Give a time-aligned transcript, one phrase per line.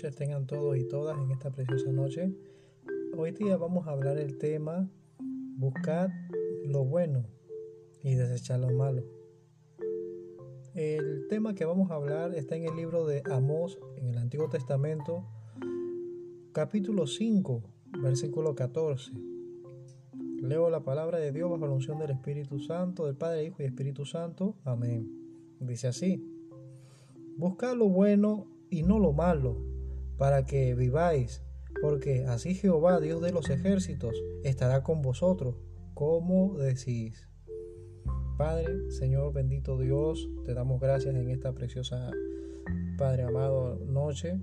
[0.00, 2.32] tengan todos y todas en esta preciosa noche.
[3.14, 4.88] Hoy día vamos a hablar el tema
[5.58, 6.10] buscar
[6.64, 7.26] lo bueno
[8.02, 9.02] y desechar lo malo.
[10.74, 14.48] El tema que vamos a hablar está en el libro de Amós en el Antiguo
[14.48, 15.26] Testamento,
[16.52, 17.62] capítulo 5,
[18.02, 19.12] versículo 14.
[20.40, 23.66] Leo la palabra de Dios bajo la unción del Espíritu Santo, del Padre, Hijo y
[23.66, 24.56] Espíritu Santo.
[24.64, 25.06] Amén.
[25.60, 26.26] Dice así,
[27.36, 29.71] buscad lo bueno y no lo malo,
[30.18, 31.42] para que viváis,
[31.80, 35.56] porque así Jehová, Dios de los ejércitos, estará con vosotros,
[35.94, 37.28] como decís.
[38.36, 42.10] Padre, Señor bendito Dios, te damos gracias en esta preciosa,
[42.96, 44.40] Padre amado, noche.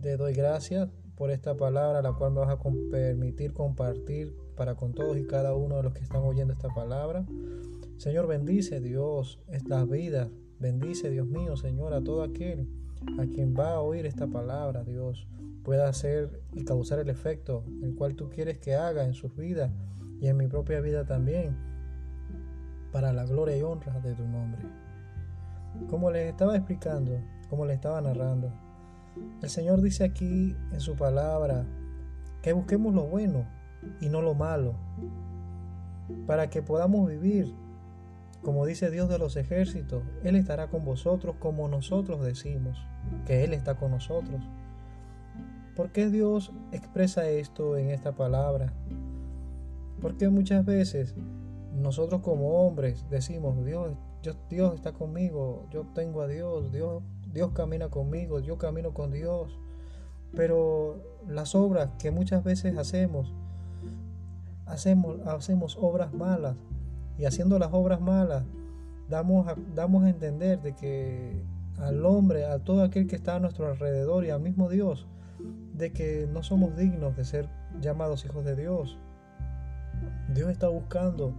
[0.00, 2.58] Te doy gracias por esta palabra, la cual me vas a
[2.90, 7.26] permitir compartir para con todos y cada uno de los que están oyendo esta palabra.
[7.98, 10.30] Señor, bendice Dios estas vidas.
[10.58, 12.66] Bendice Dios mío, Señor, a todo aquel
[13.18, 15.26] a quien va a oír esta palabra, Dios,
[15.64, 19.70] pueda hacer y causar el efecto el cual tú quieres que haga en sus vidas
[20.20, 21.56] y en mi propia vida también,
[22.92, 24.62] para la gloria y honra de tu nombre.
[25.88, 28.52] Como les estaba explicando, como les estaba narrando,
[29.42, 31.66] el Señor dice aquí en su palabra
[32.42, 33.46] que busquemos lo bueno
[34.00, 34.74] y no lo malo,
[36.26, 37.54] para que podamos vivir
[38.42, 42.78] como dice Dios de los ejércitos, Él estará con vosotros como nosotros decimos,
[43.26, 44.40] que Él está con nosotros.
[45.76, 48.72] ¿Por qué Dios expresa esto en esta palabra?
[50.00, 51.14] Porque muchas veces
[51.74, 53.92] nosotros como hombres decimos, Dios,
[54.48, 59.58] Dios está conmigo, yo tengo a Dios, Dios, Dios camina conmigo, yo camino con Dios.
[60.34, 63.32] Pero las obras que muchas veces hacemos,
[64.66, 66.56] hacemos, hacemos obras malas,
[67.20, 68.44] y haciendo las obras malas,
[69.10, 71.44] damos a, damos a entender de que
[71.76, 75.06] al hombre, a todo aquel que está a nuestro alrededor y al mismo Dios,
[75.74, 77.46] de que no somos dignos de ser
[77.78, 78.98] llamados hijos de Dios.
[80.32, 81.34] Dios está buscando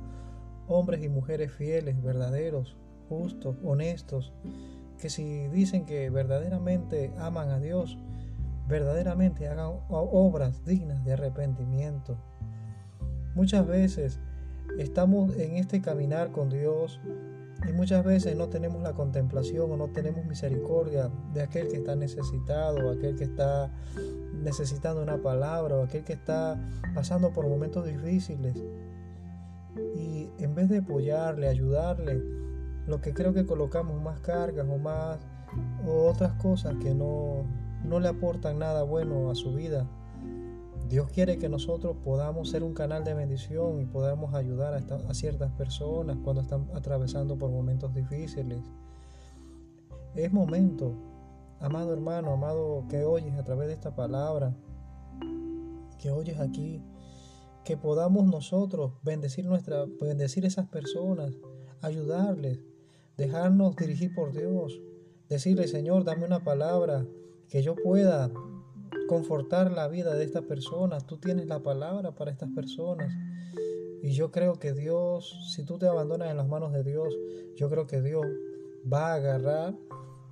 [0.68, 2.78] hombres y mujeres fieles, verdaderos,
[3.09, 4.34] justos, honestos,
[5.00, 7.98] que si dicen que verdaderamente aman a Dios,
[8.68, 12.18] verdaderamente hagan obras dignas de arrepentimiento.
[13.34, 14.19] Muchas veces
[14.78, 17.00] estamos en este caminar con Dios
[17.68, 21.96] y muchas veces no tenemos la contemplación o no tenemos misericordia de aquel que está
[21.96, 23.72] necesitado, aquel que está
[24.34, 26.60] necesitando una palabra o aquel que está
[26.96, 28.56] pasando por momentos difíciles.
[29.96, 32.22] Y en vez de apoyarle, ayudarle,
[32.88, 35.20] lo que creo que colocamos más cargas o más
[35.86, 37.46] o otras cosas que no,
[37.84, 39.88] no le aportan nada bueno a su vida.
[40.91, 45.50] Dios quiere que nosotros podamos ser un canal de bendición y podamos ayudar a, ciertas
[45.53, 48.59] personas cuando están atravesando por momentos difíciles.
[50.16, 50.94] Es momento,
[51.62, 54.53] amado hermano, amado que oyes a través de esta palabra,
[55.97, 56.84] que oyes aquí,
[57.63, 61.31] que podamos nosotros bendecir nuestra, bendecir esas personas,
[61.81, 62.59] ayudarles,
[63.16, 64.81] dejarnos dirigir por Dios,
[65.30, 67.06] decirle Señor, dame una palabra
[67.47, 68.30] que yo pueda
[69.12, 71.06] confortar la vida de estas personas.
[71.06, 73.12] Tú tienes la palabra para estas personas.
[74.02, 77.14] Y yo creo que Dios, si tú te abandonas en las manos de Dios,
[77.58, 78.26] yo creo que Dios
[78.92, 79.76] va a agarrar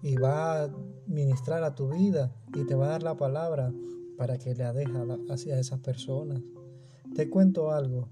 [0.01, 0.69] y va a
[1.07, 3.73] ministrar a tu vida y te va a dar la palabra
[4.17, 6.41] para que le deja hacia esas personas.
[7.13, 8.07] Te cuento algo.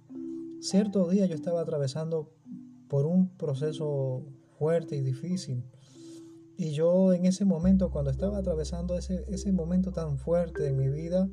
[0.59, 2.29] Cierto día yo estaba atravesando
[2.89, 4.25] por un proceso
[4.59, 5.63] fuerte y difícil.
[6.57, 10.89] Y yo en ese momento, cuando estaba atravesando ese, ese momento tan fuerte de mi
[10.89, 11.29] vida,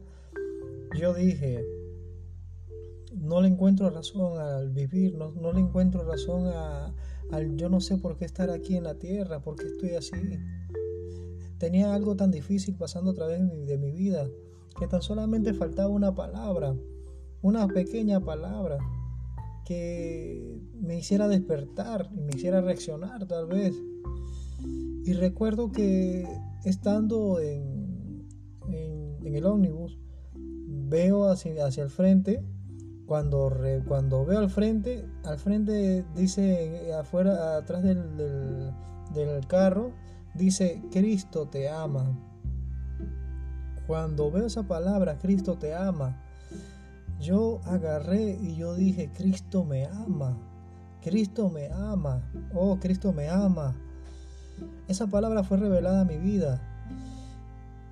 [0.99, 1.65] yo dije,
[3.17, 6.95] no le encuentro razón al vivir, no, no le encuentro razón a,
[7.31, 10.39] al yo no sé por qué estar aquí en la tierra, por qué estoy así.
[11.59, 14.29] Tenía algo tan difícil pasando a través de mi, de mi vida,
[14.79, 16.77] que tan solamente faltaba una palabra,
[17.43, 18.79] una pequeña palabra
[19.65, 23.75] que me hiciera despertar y me hiciera reaccionar tal vez.
[25.05, 26.27] Y recuerdo que
[26.65, 28.27] estando en,
[28.69, 29.99] en, el ómnibus,
[30.35, 32.43] veo hacia, hacia el frente,
[33.07, 33.53] cuando,
[33.87, 38.73] cuando veo al frente, al frente dice afuera, atrás del, del,
[39.15, 39.93] del carro,
[40.35, 42.19] dice, Cristo te ama.
[43.87, 46.19] Cuando veo esa palabra, Cristo te ama,
[47.21, 50.39] yo agarré y yo dije, Cristo me ama,
[51.03, 52.23] Cristo me ama,
[52.55, 53.77] oh, Cristo me ama.
[54.89, 56.61] Esa palabra fue revelada a mi vida.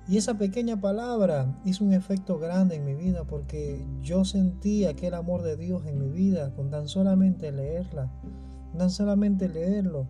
[0.07, 5.13] Y esa pequeña palabra hizo un efecto grande en mi vida porque yo sentí aquel
[5.13, 8.11] amor de Dios en mi vida con tan solamente leerla,
[8.77, 10.07] tan solamente leerlo.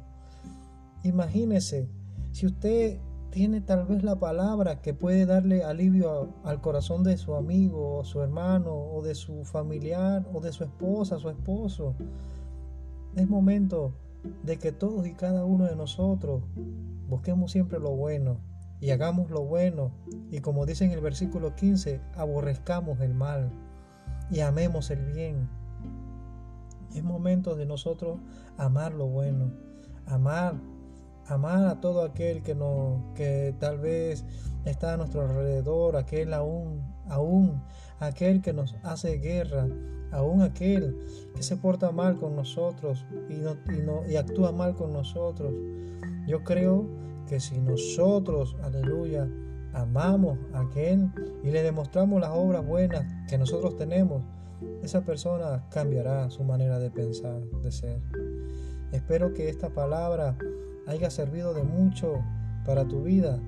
[1.03, 1.89] Imagínese,
[2.31, 2.99] si usted
[3.33, 8.03] tiene tal vez la palabra que puede darle alivio al corazón de su amigo o
[8.03, 11.95] su hermano o de su familiar o de su esposa, su esposo.
[13.15, 13.95] Es momento
[14.43, 16.43] de que todos y cada uno de nosotros
[17.07, 18.37] busquemos siempre lo bueno
[18.79, 19.91] y hagamos lo bueno
[20.29, 23.49] y como dice en el versículo 15, aborrezcamos el mal
[24.29, 25.49] y amemos el bien.
[26.93, 28.19] Es momento de nosotros
[28.57, 29.51] amar lo bueno,
[30.05, 30.55] amar
[31.27, 34.25] amar a todo aquel que no que tal vez
[34.65, 37.61] está a nuestro alrededor, aquel aún aún
[37.99, 39.67] aquel que nos hace guerra,
[40.11, 40.97] aún aquel
[41.35, 45.53] que se porta mal con nosotros y, no, y, no, y actúa mal con nosotros.
[46.27, 46.87] Yo creo
[47.27, 49.27] que si nosotros, aleluya,
[49.73, 51.09] amamos a aquel
[51.43, 54.21] y le demostramos las obras buenas que nosotros tenemos,
[54.81, 57.99] esa persona cambiará su manera de pensar, de ser.
[58.91, 60.37] Espero que esta palabra
[60.87, 62.21] haya servido de mucho
[62.65, 63.39] para tu vida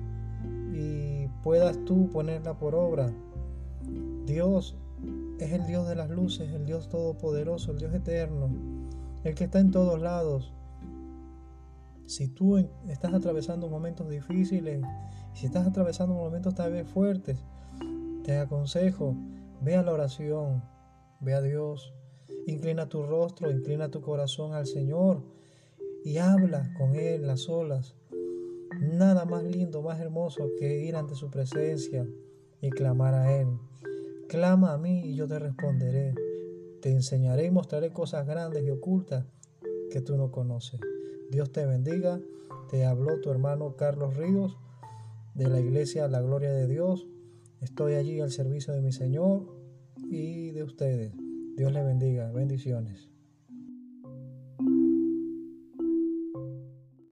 [0.72, 3.12] y puedas tú ponerla por obra.
[4.26, 4.76] Dios
[5.38, 8.48] es el Dios de las luces, el Dios todopoderoso, el Dios eterno,
[9.24, 10.52] el que está en todos lados.
[12.06, 12.56] Si tú
[12.88, 14.82] estás atravesando momentos difíciles,
[15.34, 17.38] si estás atravesando momentos tal vez fuertes,
[18.24, 19.14] te aconsejo,
[19.60, 20.62] ve a la oración,
[21.20, 21.92] ve a Dios,
[22.46, 25.22] inclina tu rostro, inclina tu corazón al Señor
[26.06, 27.96] y habla con Él las olas.
[28.80, 32.06] Nada más lindo, más hermoso que ir ante su presencia
[32.60, 33.48] y clamar a Él.
[34.28, 36.14] Clama a mí y yo te responderé.
[36.80, 39.26] Te enseñaré y mostraré cosas grandes y ocultas
[39.90, 40.78] que tú no conoces.
[41.32, 42.20] Dios te bendiga.
[42.70, 44.56] Te habló tu hermano Carlos Ríos
[45.34, 47.08] de la iglesia La Gloria de Dios.
[47.60, 49.42] Estoy allí al servicio de mi Señor
[50.08, 51.12] y de ustedes.
[51.56, 52.30] Dios le bendiga.
[52.30, 53.15] Bendiciones.